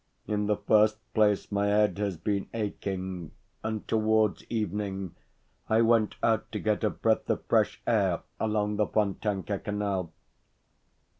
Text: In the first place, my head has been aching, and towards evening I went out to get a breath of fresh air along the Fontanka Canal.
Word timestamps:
In 0.25 0.47
the 0.47 0.57
first 0.57 0.97
place, 1.13 1.51
my 1.51 1.67
head 1.67 1.99
has 1.99 2.17
been 2.17 2.49
aching, 2.55 3.33
and 3.61 3.87
towards 3.87 4.43
evening 4.49 5.13
I 5.69 5.83
went 5.83 6.15
out 6.23 6.51
to 6.53 6.59
get 6.59 6.83
a 6.83 6.89
breath 6.89 7.29
of 7.29 7.45
fresh 7.45 7.79
air 7.85 8.21
along 8.39 8.77
the 8.77 8.87
Fontanka 8.87 9.59
Canal. 9.59 10.11